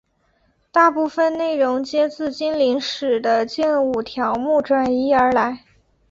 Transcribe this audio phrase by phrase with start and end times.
[0.71, 5.63] 大部分内容皆自精灵使的剑舞条目转移而来。